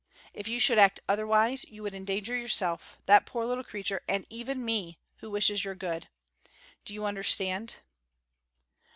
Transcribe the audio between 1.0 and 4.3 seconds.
otherwise you would endanger yourself, that poor little creature, and